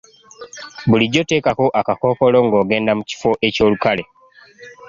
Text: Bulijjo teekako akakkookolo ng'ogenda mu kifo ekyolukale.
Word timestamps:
Bulijjo 0.89 1.23
teekako 1.31 1.65
akakkookolo 1.79 2.37
ng'ogenda 2.45 2.91
mu 2.97 3.03
kifo 3.09 3.31
ekyolukale. 3.47 4.03